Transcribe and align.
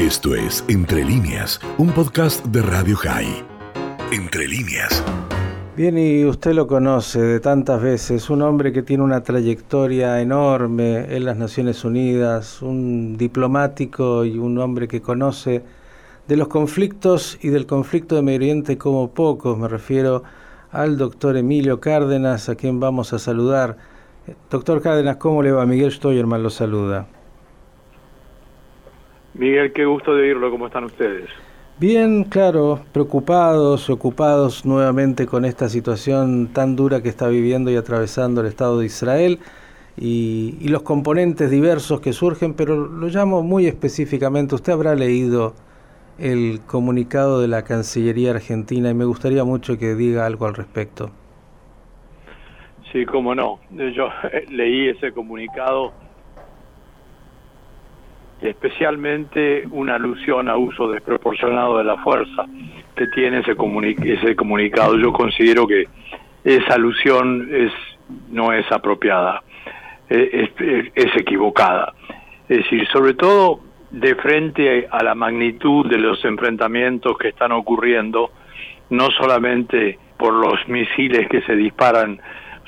Esto 0.00 0.34
es 0.34 0.64
Entre 0.68 1.04
líneas, 1.04 1.60
un 1.76 1.90
podcast 1.90 2.42
de 2.46 2.62
Radio 2.62 2.96
High. 2.96 3.44
Entre 4.10 4.48
líneas. 4.48 5.04
Bien, 5.76 5.98
y 5.98 6.24
usted 6.24 6.54
lo 6.54 6.66
conoce 6.66 7.20
de 7.20 7.38
tantas 7.38 7.82
veces, 7.82 8.30
un 8.30 8.40
hombre 8.40 8.72
que 8.72 8.80
tiene 8.82 9.02
una 9.02 9.22
trayectoria 9.22 10.18
enorme 10.22 11.14
en 11.14 11.26
las 11.26 11.36
Naciones 11.36 11.84
Unidas, 11.84 12.62
un 12.62 13.18
diplomático 13.18 14.24
y 14.24 14.38
un 14.38 14.56
hombre 14.56 14.88
que 14.88 15.02
conoce 15.02 15.62
de 16.26 16.36
los 16.38 16.48
conflictos 16.48 17.38
y 17.42 17.50
del 17.50 17.66
conflicto 17.66 18.14
de 18.14 18.22
Medio 18.22 18.38
Oriente 18.38 18.78
como 18.78 19.10
pocos, 19.10 19.58
me 19.58 19.68
refiero 19.68 20.22
al 20.72 20.96
doctor 20.96 21.36
Emilio 21.36 21.78
Cárdenas, 21.78 22.48
a 22.48 22.54
quien 22.54 22.80
vamos 22.80 23.12
a 23.12 23.18
saludar. 23.18 23.76
Doctor 24.48 24.80
Cárdenas, 24.80 25.16
¿cómo 25.16 25.42
le 25.42 25.52
va? 25.52 25.66
Miguel 25.66 25.92
Stoyerman 25.92 26.42
lo 26.42 26.48
saluda. 26.48 27.06
Miguel, 29.40 29.72
qué 29.72 29.86
gusto 29.86 30.14
de 30.14 30.24
oírlo, 30.24 30.50
¿cómo 30.50 30.66
están 30.66 30.84
ustedes? 30.84 31.30
Bien, 31.78 32.24
claro, 32.24 32.80
preocupados, 32.92 33.88
ocupados 33.88 34.66
nuevamente 34.66 35.24
con 35.24 35.46
esta 35.46 35.70
situación 35.70 36.48
tan 36.52 36.76
dura 36.76 37.02
que 37.02 37.08
está 37.08 37.26
viviendo 37.26 37.70
y 37.70 37.76
atravesando 37.76 38.42
el 38.42 38.48
Estado 38.48 38.80
de 38.80 38.84
Israel 38.84 39.38
y, 39.96 40.58
y, 40.60 40.68
los 40.68 40.82
componentes 40.82 41.50
diversos 41.50 42.02
que 42.02 42.12
surgen, 42.12 42.52
pero 42.52 42.76
lo 42.86 43.06
llamo 43.06 43.42
muy 43.42 43.66
específicamente, 43.66 44.54
usted 44.54 44.74
habrá 44.74 44.94
leído 44.94 45.54
el 46.18 46.60
comunicado 46.66 47.40
de 47.40 47.48
la 47.48 47.64
Cancillería 47.64 48.32
Argentina 48.32 48.90
y 48.90 48.94
me 48.94 49.06
gustaría 49.06 49.42
mucho 49.42 49.78
que 49.78 49.94
diga 49.94 50.26
algo 50.26 50.44
al 50.44 50.54
respecto. 50.54 51.12
Sí, 52.92 53.06
cómo 53.06 53.34
no, 53.34 53.58
yo 53.70 54.10
leí 54.50 54.88
ese 54.88 55.12
comunicado 55.12 55.94
especialmente 58.42 59.64
una 59.70 59.96
alusión 59.96 60.48
a 60.48 60.56
uso 60.56 60.90
desproporcionado 60.90 61.78
de 61.78 61.84
la 61.84 61.96
fuerza 61.98 62.46
que 62.96 63.06
tiene 63.08 63.40
ese, 63.40 63.52
ese 64.04 64.36
comunicado. 64.36 64.96
Yo 64.96 65.12
considero 65.12 65.66
que 65.66 65.84
esa 66.44 66.74
alusión 66.74 67.48
es 67.52 67.72
no 68.30 68.52
es 68.52 68.70
apropiada, 68.72 69.42
es, 70.08 70.50
es, 70.58 70.92
es 70.94 71.16
equivocada. 71.16 71.92
Es 72.48 72.64
decir, 72.64 72.86
sobre 72.88 73.14
todo 73.14 73.60
de 73.90 74.14
frente 74.16 74.88
a 74.90 75.02
la 75.02 75.14
magnitud 75.14 75.88
de 75.88 75.98
los 75.98 76.24
enfrentamientos 76.24 77.16
que 77.18 77.28
están 77.28 77.52
ocurriendo, 77.52 78.30
no 78.90 79.10
solamente 79.10 79.98
por 80.16 80.34
los 80.34 80.66
misiles 80.68 81.28
que 81.28 81.42
se 81.42 81.54
disparan 81.56 82.20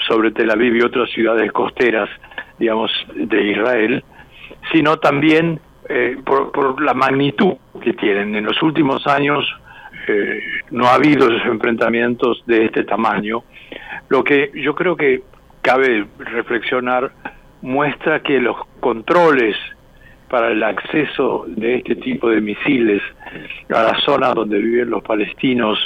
sobre 0.09 0.33
Tel 0.33 0.51
Aviv 0.51 0.77
y 0.77 0.83
otras 0.83 1.11
ciudades 1.11 1.51
costeras, 1.53 2.09
digamos, 2.59 2.91
de 3.15 3.51
Israel, 3.51 4.05
sino 4.73 4.99
también 4.99 5.61
eh, 5.89 6.17
por, 6.25 6.51
por, 6.53 6.81
la 6.83 6.95
magnitud 6.95 7.55
que 7.83 7.93
tienen. 7.93 8.35
En 8.35 8.45
los 8.45 8.61
últimos 8.63 9.07
años 9.07 9.45
eh, 10.09 10.41
no 10.71 10.87
ha 10.87 10.95
habido 10.95 11.29
esos 11.29 11.47
enfrentamientos 11.47 12.43
de 12.47 12.65
este 12.65 12.85
tamaño, 12.85 13.45
lo 14.09 14.25
que 14.25 14.51
yo 14.55 14.75
creo 14.75 14.97
que 14.97 15.23
cabe 15.61 16.07
reflexionar 16.19 17.13
muestra 17.61 18.21
que 18.21 18.41
los 18.41 18.57
controles 18.81 19.57
para 20.29 20.49
el 20.49 20.63
acceso 20.63 21.45
de 21.47 21.77
este 21.77 21.97
tipo 21.97 22.31
de 22.31 22.41
misiles 22.41 23.03
a 23.69 23.83
la 23.83 24.01
zona 24.01 24.33
donde 24.33 24.59
viven 24.59 24.91
los 24.91 25.03
palestinos 25.03 25.79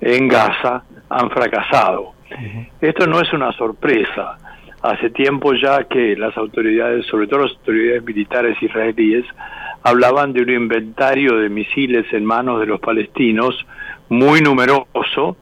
en 0.00 0.28
Gaza 0.28 0.84
han 1.10 1.30
fracasado. 1.30 2.12
Esto 2.80 3.06
no 3.06 3.20
es 3.20 3.32
una 3.32 3.52
sorpresa 3.52 4.38
hace 4.82 5.10
tiempo 5.10 5.54
ya 5.54 5.84
que 5.84 6.16
las 6.16 6.36
autoridades, 6.36 7.06
sobre 7.06 7.26
todo 7.26 7.44
las 7.44 7.52
autoridades 7.52 8.04
militares 8.04 8.56
israelíes, 8.62 9.24
hablaban 9.82 10.32
de 10.32 10.42
un 10.42 10.50
inventario 10.50 11.36
de 11.36 11.48
misiles 11.48 12.06
en 12.12 12.24
manos 12.24 12.60
de 12.60 12.66
los 12.66 12.80
palestinos 12.80 13.66
muy 14.08 14.40
numeroso 14.40 15.36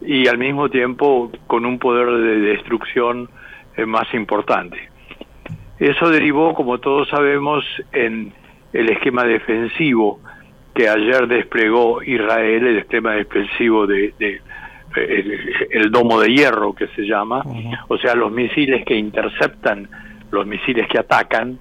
y 0.00 0.26
al 0.26 0.38
mismo 0.38 0.68
tiempo 0.68 1.30
con 1.46 1.64
un 1.64 1.78
poder 1.78 2.08
de 2.08 2.40
destrucción 2.40 3.28
eh, 3.76 3.86
más 3.86 4.12
importante. 4.14 4.78
Eso 5.78 6.08
derivó, 6.08 6.54
como 6.54 6.78
todos 6.78 7.08
sabemos, 7.08 7.64
en 7.92 8.32
el 8.72 8.90
esquema 8.90 9.24
defensivo 9.24 10.20
que 10.74 10.88
ayer 10.88 11.26
desplegó 11.26 12.02
Israel, 12.02 12.66
el 12.66 12.78
esquema 12.78 13.12
defensivo 13.12 13.86
de, 13.86 14.12
de 14.18 14.40
el, 14.96 15.90
domo 15.90 16.20
de 16.20 16.28
hierro 16.28 16.74
que 16.74 16.88
se 16.88 17.02
llama, 17.02 17.42
o 17.88 17.98
sea, 17.98 18.14
los 18.14 18.30
misiles 18.32 18.84
que 18.84 18.94
interceptan, 18.94 19.88
los 20.30 20.46
misiles 20.46 20.86
que 20.88 20.98
atacan, 20.98 21.58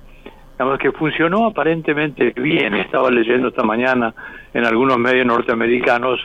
digamos 0.54 0.80
que 0.80 0.92
funcionó 0.92 1.48
aparentemente 1.48 2.32
bien. 2.36 2.76
Estaba 2.76 3.10
leyendo 3.10 3.50
esta 3.50 3.64
mañana 3.64 4.14
en 4.54 4.66
algunos 4.66 4.98
medios 4.98 5.26
norteamericanos, 5.26 6.20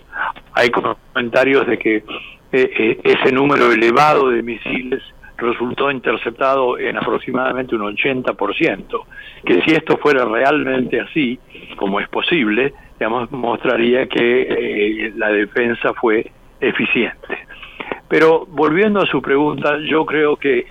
hay 0.52 0.70
comentarios 0.70 1.66
de 1.66 1.78
que 1.78 1.96
eh, 1.96 2.04
eh, 2.52 3.00
ese 3.04 3.32
número 3.32 3.72
elevado 3.72 4.30
de 4.30 4.42
misiles 4.42 5.02
resultó 5.38 5.90
interceptado 5.90 6.78
en 6.78 6.96
aproximadamente 6.96 7.74
un 7.76 7.82
80%, 7.82 9.04
que 9.44 9.62
si 9.62 9.70
esto 9.70 9.96
fuera 9.98 10.24
realmente 10.24 11.00
así, 11.00 11.38
como 11.76 12.00
es 12.00 12.08
posible, 12.08 12.74
digamos, 12.98 13.30
mostraría 13.30 14.08
que 14.08 14.42
eh, 14.42 15.12
la 15.16 15.28
defensa 15.28 15.94
fue 15.94 16.32
eficiente. 16.60 17.46
Pero 18.08 18.46
volviendo 18.46 19.00
a 19.00 19.06
su 19.06 19.20
pregunta, 19.20 19.76
yo 19.86 20.06
creo 20.06 20.36
que 20.36 20.66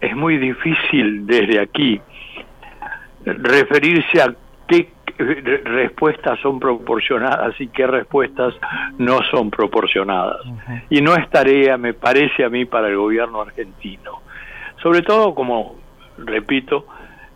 es 0.00 0.16
muy 0.16 0.38
difícil 0.38 1.26
desde 1.26 1.60
aquí 1.60 2.00
referirse 3.24 4.22
a 4.22 4.34
qué 4.66 4.88
respuestas 5.64 6.40
son 6.40 6.58
proporcionadas 6.58 7.60
y 7.60 7.68
qué 7.68 7.86
respuestas 7.86 8.54
no 8.98 9.18
son 9.30 9.50
proporcionadas. 9.50 10.40
Y 10.88 11.02
no 11.02 11.14
es 11.14 11.28
tarea, 11.30 11.76
me 11.76 11.92
parece 11.92 12.44
a 12.44 12.48
mí, 12.48 12.64
para 12.64 12.88
el 12.88 12.96
gobierno 12.96 13.42
argentino. 13.42 14.22
Sobre 14.82 15.02
todo, 15.02 15.34
como 15.34 15.76
repito, 16.16 16.86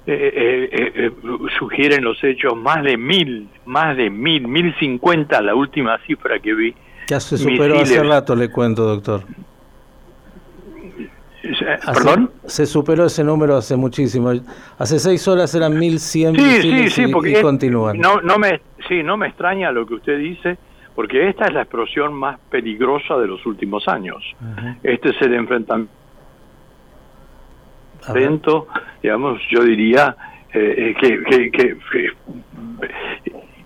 eh, 0.07 0.33
eh, 0.35 0.93
eh, 0.95 1.11
sugieren 1.59 2.05
los 2.05 2.23
hechos 2.23 2.57
más 2.57 2.83
de 2.83 2.97
mil, 2.97 3.49
más 3.67 3.97
de 3.97 4.11
mil, 4.11 4.47
mil 4.47 4.75
cincuenta, 4.79 5.41
la 5.41 5.55
última 5.55 5.99
cifra 6.07 6.39
que 6.39 6.55
vi, 6.55 6.75
ya 7.07 7.21
se 7.21 7.39
superó 7.39 7.81
hace 7.81 8.03
rato, 8.03 8.35
le 8.35 8.51
cuento, 8.51 8.85
doctor. 8.85 9.25
¿Perdón? 11.85 12.31
Se 12.47 12.67
superó 12.67 13.07
ese 13.07 13.23
número 13.23 13.57
hace 13.57 13.77
muchísimo. 13.77 14.33
Hace 14.79 14.99
seis 14.99 15.27
horas 15.29 15.55
eran 15.55 15.79
1100 15.79 16.35
sí, 16.37 16.63
sí, 16.63 16.91
sí, 16.91 17.07
porque 17.09 17.41
continúan. 17.43 17.99
No, 17.99 18.21
no 18.21 18.39
me, 18.39 18.61
sí, 18.89 19.03
no 19.03 19.17
me 19.17 19.29
extraña 19.29 19.71
lo 19.71 19.87
que 19.87 19.95
usted 19.95 20.19
dice, 20.19 20.57
porque 20.95 21.29
esta 21.29 21.47
es 21.47 21.53
la 21.53 21.63
explosión 21.63 22.15
más 22.15 22.39
peligrosa 22.51 23.17
de 23.17 23.27
los 23.27 23.45
últimos 23.47 23.87
años. 23.89 24.25
Este 24.83 25.11
es 25.11 25.21
el 25.23 25.35
enfrentamiento, 25.35 25.89
digamos, 29.03 29.41
yo 29.51 29.63
diría 29.63 30.17
eh, 30.53 30.95
que, 30.99 31.23
que, 31.25 31.51
que, 31.51 31.77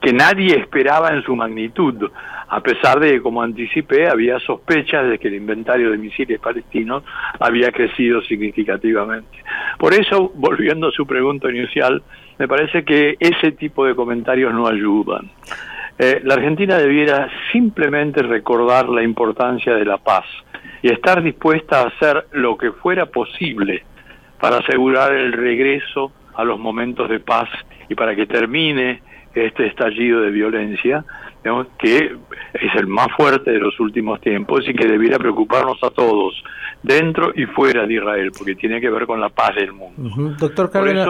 que 0.00 0.12
nadie 0.12 0.58
esperaba 0.58 1.10
en 1.10 1.22
su 1.22 1.36
magnitud 1.36 2.10
a 2.48 2.60
pesar 2.60 2.98
de 3.00 3.12
que, 3.12 3.20
como 3.20 3.42
anticipé, 3.42 4.08
había 4.08 4.38
sospechas 4.40 5.08
de 5.08 5.18
que 5.18 5.28
el 5.28 5.34
inventario 5.34 5.90
de 5.90 5.98
misiles 5.98 6.40
palestinos 6.40 7.04
había 7.38 7.70
crecido 7.70 8.22
significativamente. 8.22 9.38
Por 9.78 9.92
eso, 9.94 10.32
volviendo 10.34 10.88
a 10.88 10.92
su 10.92 11.06
pregunta 11.06 11.50
inicial, 11.50 12.02
me 12.38 12.48
parece 12.48 12.84
que 12.84 13.16
ese 13.20 13.52
tipo 13.52 13.84
de 13.84 13.94
comentarios 13.94 14.54
no 14.54 14.66
ayudan. 14.66 15.30
Eh, 15.98 16.20
la 16.24 16.34
Argentina 16.34 16.78
debiera 16.78 17.28
simplemente 17.52 18.22
recordar 18.22 18.88
la 18.88 19.02
importancia 19.02 19.74
de 19.74 19.84
la 19.84 19.98
paz 19.98 20.24
y 20.80 20.92
estar 20.92 21.22
dispuesta 21.22 21.80
a 21.80 21.88
hacer 21.88 22.28
lo 22.32 22.56
que 22.56 22.70
fuera 22.70 23.06
posible 23.06 23.82
para 24.40 24.58
asegurar 24.58 25.12
el 25.12 25.32
regreso 25.32 26.12
a 26.34 26.44
los 26.44 26.58
momentos 26.58 27.10
de 27.10 27.18
paz 27.18 27.48
y 27.88 27.96
para 27.96 28.14
que 28.14 28.26
termine 28.26 29.02
este 29.34 29.66
estallido 29.66 30.20
de 30.20 30.30
violencia, 30.30 31.04
que 31.78 32.16
es 32.54 32.74
el 32.76 32.86
más 32.86 33.08
fuerte 33.16 33.50
de 33.50 33.58
los 33.58 33.78
últimos 33.80 34.20
tiempos 34.20 34.64
y 34.68 34.74
que 34.74 34.86
debiera 34.86 35.18
preocuparnos 35.18 35.78
a 35.82 35.90
todos, 35.90 36.34
dentro 36.82 37.32
y 37.34 37.44
fuera 37.46 37.86
de 37.86 37.94
Israel, 37.94 38.32
porque 38.36 38.54
tiene 38.54 38.80
que 38.80 38.90
ver 38.90 39.06
con 39.06 39.20
la 39.20 39.28
paz 39.28 39.54
del 39.56 39.72
mundo. 39.72 40.36
Doctor 40.38 40.70
Cárdenas, 40.70 41.08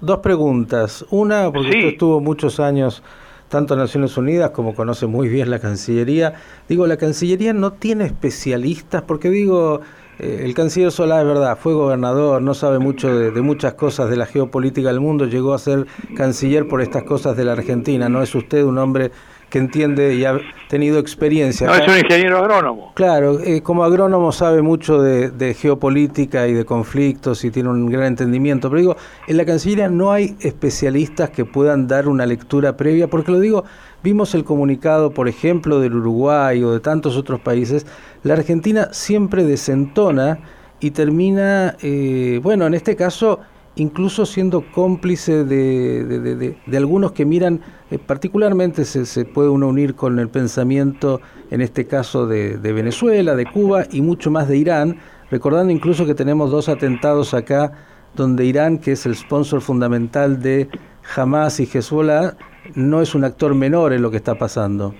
dos 0.00 0.18
preguntas. 0.18 1.04
Una, 1.10 1.50
porque 1.52 1.68
usted 1.68 1.88
estuvo 1.88 2.20
muchos 2.20 2.60
años 2.60 3.02
tanto 3.48 3.74
en 3.74 3.80
Naciones 3.80 4.16
Unidas 4.16 4.50
como 4.50 4.74
conoce 4.74 5.06
muy 5.06 5.28
bien 5.28 5.50
la 5.50 5.58
Cancillería. 5.58 6.34
Digo, 6.68 6.86
la 6.86 6.96
Cancillería 6.96 7.52
no 7.52 7.72
tiene 7.72 8.04
especialistas, 8.04 9.02
porque 9.02 9.28
digo, 9.28 9.80
eh, 10.20 10.42
el 10.44 10.54
canciller 10.54 10.92
Solá 10.92 11.20
es 11.20 11.26
verdad, 11.26 11.58
fue 11.58 11.72
gobernador, 11.72 12.40
no 12.42 12.54
sabe 12.54 12.78
mucho 12.78 13.12
de, 13.12 13.32
de, 13.32 13.40
muchas 13.42 13.74
cosas 13.74 14.08
de 14.08 14.16
la 14.16 14.26
geopolítica 14.26 14.88
del 14.88 15.00
mundo, 15.00 15.24
llegó 15.24 15.52
a 15.52 15.58
ser 15.58 15.86
canciller 16.14 16.68
por 16.68 16.80
estas 16.80 17.02
cosas 17.02 17.36
de 17.36 17.44
la 17.44 17.52
Argentina. 17.52 18.08
No 18.08 18.22
es 18.22 18.34
usted 18.34 18.62
un 18.62 18.78
hombre 18.78 19.10
que 19.50 19.58
entiende 19.58 20.14
y 20.14 20.24
ha 20.24 20.38
tenido 20.68 20.98
experiencia. 20.98 21.66
No, 21.66 21.74
es 21.74 21.86
un 21.86 21.98
ingeniero 21.98 22.38
agrónomo. 22.38 22.92
Claro, 22.94 23.40
eh, 23.40 23.60
como 23.62 23.84
agrónomo 23.84 24.32
sabe 24.32 24.62
mucho 24.62 25.02
de, 25.02 25.54
geopolítica 25.54 26.46
y 26.46 26.54
de 26.54 26.64
conflictos 26.64 27.44
y 27.44 27.50
tiene 27.50 27.68
un 27.68 27.90
gran 27.90 28.04
entendimiento, 28.04 28.70
pero 28.70 28.80
digo, 28.80 28.96
en 29.26 29.36
la 29.36 29.44
Cancillería 29.44 29.88
no 29.88 30.12
hay 30.12 30.36
especialistas 30.40 31.30
que 31.30 31.44
puedan 31.44 31.88
dar 31.88 32.08
una 32.08 32.24
lectura 32.24 32.76
previa, 32.76 33.08
porque 33.08 33.32
lo 33.32 33.40
digo, 33.40 33.64
vimos 34.02 34.34
el 34.34 34.44
comunicado, 34.44 35.10
por 35.10 35.28
ejemplo, 35.28 35.80
del 35.80 35.96
Uruguay 35.96 36.62
o 36.62 36.72
de 36.72 36.80
tantos 36.80 37.16
otros 37.16 37.40
países, 37.40 37.86
la 38.22 38.34
Argentina 38.34 38.88
siempre 38.92 39.44
desentona 39.44 40.38
y 40.78 40.92
termina, 40.92 41.76
eh, 41.82 42.38
bueno, 42.42 42.66
en 42.66 42.74
este 42.74 42.94
caso, 42.94 43.40
incluso 43.80 44.26
siendo 44.26 44.60
cómplice 44.60 45.44
de, 45.44 46.56
algunos 46.76 47.12
que 47.12 47.24
miran, 47.24 47.60
eh, 47.90 47.98
particularmente 47.98 48.84
se, 48.84 49.06
se, 49.06 49.24
puede 49.24 49.48
uno 49.48 49.68
unir 49.68 49.94
con 49.94 50.18
el 50.18 50.28
pensamiento, 50.28 51.20
en 51.50 51.62
este 51.62 51.86
caso 51.86 52.26
de, 52.26 52.56
Venezuela, 52.58 53.34
de 53.34 53.46
Cuba 53.46 53.84
y 53.90 54.02
mucho 54.02 54.30
más 54.30 54.48
de 54.48 54.58
Irán, 54.58 54.98
recordando 55.30 55.72
incluso 55.72 56.04
que 56.04 56.14
tenemos 56.14 56.50
dos 56.50 56.68
atentados 56.68 57.32
acá, 57.32 57.72
donde 58.14 58.44
Irán, 58.44 58.78
que 58.78 58.92
es 58.92 59.06
el 59.06 59.16
sponsor 59.16 59.62
fundamental 59.62 60.42
de 60.42 60.68
Hamas 61.16 61.58
y 61.60 61.64
Hezbollah, 61.64 62.34
no 62.74 63.00
es 63.00 63.14
un 63.14 63.24
actor 63.24 63.54
menor 63.54 63.94
en 63.94 64.02
lo 64.02 64.10
que 64.10 64.18
está 64.18 64.34
pasando. 64.34 64.94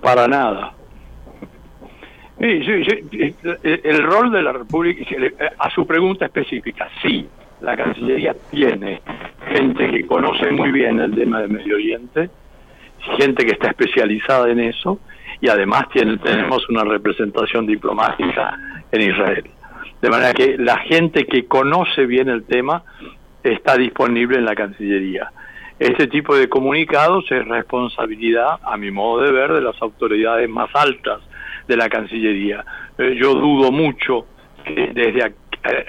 Para 0.00 0.26
nada. 0.26 0.72
el 2.38 4.02
rol 4.02 4.32
de 4.32 4.42
la 4.42 4.52
República, 4.52 5.04
a 5.58 5.70
su 5.70 5.86
pregunta 5.86 6.24
específica, 6.24 6.88
sí, 7.02 7.28
la 7.60 7.76
Cancillería 7.76 8.34
tiene 8.50 9.00
gente 9.52 9.90
que 9.90 10.06
conoce 10.06 10.50
muy 10.50 10.70
bien 10.70 11.00
el 11.00 11.14
tema 11.14 11.40
de 11.40 11.48
Medio 11.48 11.76
Oriente, 11.76 12.30
gente 13.18 13.44
que 13.44 13.52
está 13.52 13.68
especializada 13.68 14.50
en 14.50 14.60
eso, 14.60 15.00
y 15.40 15.48
además 15.48 15.88
tiene, 15.92 16.18
tenemos 16.18 16.68
una 16.68 16.84
representación 16.84 17.66
diplomática 17.66 18.58
en 18.90 19.02
Israel. 19.02 19.44
De 20.00 20.10
manera 20.10 20.32
que 20.32 20.56
la 20.58 20.78
gente 20.78 21.26
que 21.26 21.46
conoce 21.46 22.06
bien 22.06 22.28
el 22.28 22.44
tema 22.44 22.82
está 23.42 23.76
disponible 23.76 24.38
en 24.38 24.44
la 24.44 24.54
Cancillería. 24.54 25.30
Este 25.78 26.08
tipo 26.08 26.36
de 26.36 26.48
comunicados 26.48 27.24
es 27.30 27.46
responsabilidad, 27.46 28.58
a 28.62 28.76
mi 28.76 28.90
modo 28.90 29.22
de 29.22 29.32
ver, 29.32 29.52
de 29.52 29.60
las 29.60 29.80
autoridades 29.80 30.48
más 30.48 30.70
altas 30.74 31.20
de 31.68 31.76
la 31.76 31.88
Cancillería. 31.88 32.64
Eh, 32.98 33.16
yo 33.20 33.34
dudo 33.34 33.70
mucho 33.70 34.26
que 34.64 34.90
desde 34.92 35.22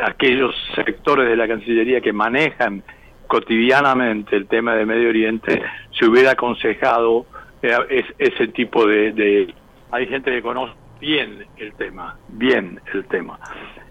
aquellos 0.03 0.55
sectores 0.75 1.29
de 1.29 1.35
la 1.35 1.47
Cancillería 1.47 2.01
que 2.01 2.13
manejan 2.13 2.83
cotidianamente 3.27 4.35
el 4.35 4.47
tema 4.47 4.75
de 4.75 4.85
Medio 4.85 5.09
Oriente 5.09 5.61
se 5.97 6.05
hubiera 6.05 6.31
aconsejado 6.31 7.25
eh, 7.61 8.03
ese 8.17 8.47
tipo 8.47 8.87
de, 8.87 9.53
Hay 9.91 10.07
gente 10.07 10.31
que 10.31 10.41
conoce 10.41 10.73
bien 10.99 11.45
el 11.57 11.73
tema, 11.73 12.17
bien 12.27 12.79
el 12.93 13.05
tema, 13.05 13.39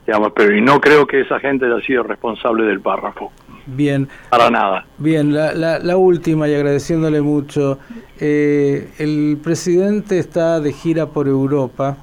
digamos, 0.07 0.33
pero 0.35 0.57
y 0.57 0.61
no 0.61 0.81
creo 0.81 1.07
que 1.07 1.21
esa 1.21 1.39
gente 1.39 1.67
haya 1.67 1.81
sido 1.87 2.03
responsable 2.03 2.65
del 2.65 2.81
párrafo. 2.81 3.33
Bien. 3.67 4.09
Para 4.31 4.51
nada. 4.51 4.87
Bien, 4.97 5.33
la, 5.33 5.53
la, 5.53 5.97
última 5.97 6.49
y 6.49 6.55
agradeciéndole 6.55 7.21
mucho. 7.21 7.79
Eh, 8.19 8.89
el 8.99 9.39
presidente 9.43 10.19
está 10.19 10.59
de 10.59 10.73
gira 10.73 11.07
por 11.07 11.29
Europa 11.29 11.99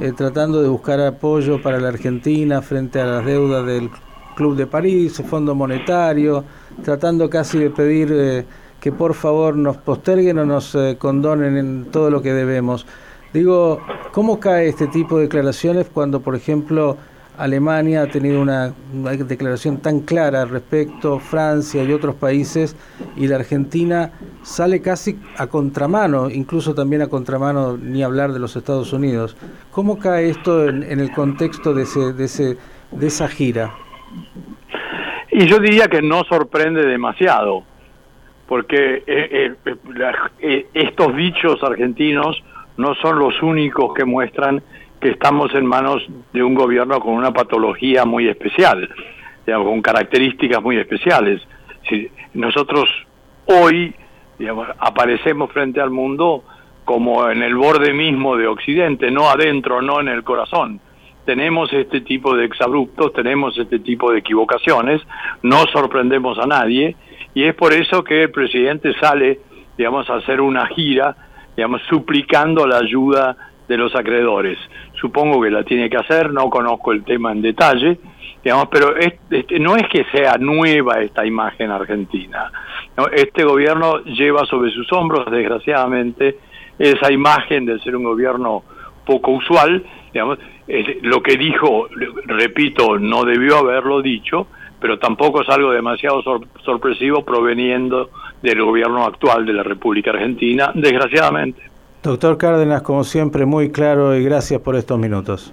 eh, 0.00 0.12
tratando 0.16 0.62
de 0.62 0.68
buscar 0.68 1.00
apoyo 1.00 1.60
para 1.62 1.80
la 1.80 1.88
Argentina 1.88 2.62
frente 2.62 3.00
a 3.00 3.06
las 3.06 3.24
deudas 3.24 3.66
del 3.66 3.90
Club 4.34 4.56
de 4.56 4.66
París, 4.66 5.22
Fondo 5.28 5.54
Monetario, 5.54 6.44
tratando 6.84 7.30
casi 7.30 7.58
de 7.58 7.70
pedir 7.70 8.12
eh, 8.12 8.44
que 8.80 8.92
por 8.92 9.14
favor 9.14 9.56
nos 9.56 9.76
posterguen 9.78 10.38
o 10.38 10.44
nos 10.44 10.76
condonen 10.98 11.56
en 11.56 11.86
todo 11.90 12.10
lo 12.10 12.22
que 12.22 12.32
debemos. 12.32 12.86
Digo, 13.32 13.80
¿cómo 14.12 14.38
cae 14.38 14.68
este 14.68 14.86
tipo 14.86 15.16
de 15.16 15.24
declaraciones 15.24 15.86
cuando, 15.92 16.20
por 16.20 16.36
ejemplo, 16.36 16.96
Alemania 17.38 18.02
ha 18.02 18.06
tenido 18.06 18.40
una, 18.40 18.72
declaración 19.28 19.78
tan 19.78 20.00
clara 20.00 20.44
respecto, 20.44 21.18
Francia 21.18 21.82
y 21.84 21.92
otros 21.92 22.14
países, 22.14 22.76
y 23.16 23.28
la 23.28 23.36
Argentina 23.36 24.12
sale 24.42 24.80
casi 24.80 25.18
a 25.36 25.46
contramano, 25.46 26.30
incluso 26.30 26.74
también 26.74 27.02
a 27.02 27.08
contramano, 27.08 27.76
ni 27.76 28.02
hablar 28.02 28.32
de 28.32 28.38
los 28.38 28.56
Estados 28.56 28.92
Unidos. 28.92 29.36
¿Cómo 29.70 29.98
cae 29.98 30.30
esto 30.30 30.68
en, 30.68 30.82
el 30.84 31.12
contexto 31.12 31.74
de, 31.74 31.82
ese, 31.82 32.12
de, 32.12 32.24
ese, 32.24 32.56
de 32.90 33.06
esa 33.06 33.28
gira? 33.28 33.72
Y 35.30 35.46
yo 35.46 35.58
diría 35.58 35.88
que 35.88 36.02
no 36.02 36.24
sorprende 36.24 36.86
demasiado, 36.86 37.62
porque 38.46 39.02
eh, 39.06 39.54
eh, 39.66 39.76
eh, 40.40 40.66
estos 40.72 41.16
dichos 41.16 41.62
argentinos 41.62 42.42
no 42.76 42.94
son 42.96 43.18
los 43.18 43.42
únicos 43.42 43.92
que 43.94 44.04
muestran 44.04 44.62
que 45.00 45.10
estamos 45.10 45.54
en 45.54 45.66
manos 45.66 46.06
de 46.32 46.42
un 46.42 46.54
gobierno 46.54 47.00
con 47.00 47.14
una 47.14 47.32
patología 47.32 48.04
muy 48.04 48.28
especial, 48.28 48.88
con 49.44 49.82
características 49.82 50.62
muy 50.62 50.76
especiales. 50.78 51.42
Si 51.88 52.10
nosotros 52.34 52.88
hoy 53.46 53.94
aparecemos 54.78 55.50
frente 55.52 55.80
al 55.80 55.90
mundo 55.90 56.44
como 56.84 57.28
en 57.28 57.42
el 57.42 57.54
borde 57.54 57.92
mismo 57.92 58.36
de 58.36 58.46
Occidente, 58.46 59.10
no 59.10 59.28
adentro, 59.28 59.82
no 59.82 60.00
en 60.00 60.08
el 60.08 60.22
corazón. 60.22 60.80
Tenemos 61.24 61.72
este 61.72 62.00
tipo 62.02 62.36
de 62.36 62.44
exabruptos, 62.44 63.12
tenemos 63.12 63.58
este 63.58 63.80
tipo 63.80 64.12
de 64.12 64.18
equivocaciones, 64.18 65.02
no 65.42 65.66
sorprendemos 65.72 66.38
a 66.38 66.46
nadie 66.46 66.94
y 67.34 67.44
es 67.44 67.54
por 67.54 67.72
eso 67.72 68.04
que 68.04 68.22
el 68.22 68.30
presidente 68.30 68.94
sale, 69.00 69.40
digamos, 69.76 70.08
a 70.08 70.14
hacer 70.14 70.40
una 70.40 70.66
gira, 70.68 71.16
digamos, 71.56 71.82
suplicando 71.88 72.66
la 72.66 72.78
ayuda 72.78 73.36
de 73.68 73.76
los 73.76 73.94
acreedores. 73.94 74.58
Supongo 75.00 75.40
que 75.42 75.50
la 75.50 75.64
tiene 75.64 75.90
que 75.90 75.96
hacer, 75.96 76.32
no 76.32 76.48
conozco 76.48 76.92
el 76.92 77.04
tema 77.04 77.32
en 77.32 77.42
detalle, 77.42 77.98
digamos, 78.42 78.68
pero 78.70 78.94
no 79.60 79.76
es 79.76 79.88
que 79.88 80.04
sea 80.12 80.36
nueva 80.38 81.00
esta 81.00 81.26
imagen 81.26 81.70
argentina. 81.70 82.50
Este 83.12 83.44
gobierno 83.44 84.04
lleva 84.04 84.44
sobre 84.46 84.70
sus 84.70 84.90
hombros, 84.92 85.30
desgraciadamente, 85.30 86.38
esa 86.78 87.10
imagen 87.10 87.66
de 87.66 87.78
ser 87.80 87.96
un 87.96 88.04
gobierno 88.04 88.62
poco 89.04 89.32
usual, 89.32 89.84
digamos, 90.12 90.38
lo 91.02 91.22
que 91.22 91.36
dijo, 91.36 91.88
repito, 92.24 92.98
no 92.98 93.24
debió 93.24 93.58
haberlo 93.58 94.02
dicho, 94.02 94.48
pero 94.80 94.98
tampoco 94.98 95.42
es 95.42 95.48
algo 95.48 95.70
demasiado 95.70 96.22
sorpresivo 96.64 97.24
proveniendo 97.24 98.10
del 98.42 98.62
gobierno 98.62 99.04
actual 99.04 99.46
de 99.46 99.52
la 99.52 99.62
República 99.62 100.10
Argentina, 100.10 100.70
desgraciadamente. 100.74 101.75
Doctor 102.06 102.38
Cárdenas, 102.38 102.82
como 102.82 103.04
siempre, 103.04 103.44
muy 103.46 103.70
claro 103.70 104.16
y 104.16 104.24
gracias 104.24 104.60
por 104.60 104.76
estos 104.76 104.98
minutos. 104.98 105.52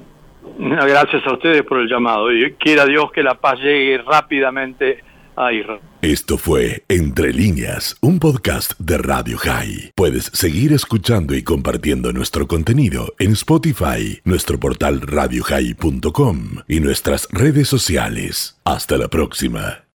Gracias 0.58 1.26
a 1.26 1.34
ustedes 1.34 1.64
por 1.64 1.80
el 1.80 1.88
llamado 1.88 2.32
y 2.32 2.54
quiera 2.54 2.86
Dios 2.86 3.12
que 3.12 3.24
la 3.24 3.36
paz 3.36 3.60
llegue 3.60 3.98
rápidamente 4.00 5.04
a 5.36 5.52
Israel. 5.52 5.80
Esto 6.02 6.38
fue 6.38 6.84
Entre 6.90 7.32
líneas, 7.34 7.98
un 8.02 8.20
podcast 8.20 8.78
de 8.78 8.98
Radio 8.98 9.38
High. 9.38 9.94
Puedes 9.96 10.26
seguir 10.26 10.74
escuchando 10.74 11.34
y 11.34 11.44
compartiendo 11.44 12.12
nuestro 12.12 12.48
contenido 12.48 13.14
en 13.20 13.32
Spotify, 13.32 14.20
nuestro 14.26 14.60
portal 14.60 15.02
radiohigh.com 15.02 16.38
y 16.68 16.80
nuestras 16.82 17.28
redes 17.32 17.68
sociales. 17.68 18.60
Hasta 18.66 18.98
la 18.98 19.08
próxima. 19.08 19.83